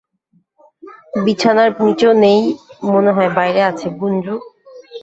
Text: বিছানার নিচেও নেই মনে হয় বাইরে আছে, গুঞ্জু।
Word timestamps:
বিছানার 1.23 1.69
নিচেও 1.79 2.13
নেই 2.23 2.41
মনে 2.87 3.11
হয় 3.15 3.31
বাইরে 3.37 3.61
আছে, 3.69 3.87
গুঞ্জু। 3.99 4.35